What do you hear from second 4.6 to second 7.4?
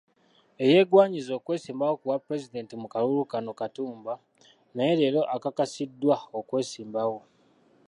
naye leero akakasiddwa okwesimbawo.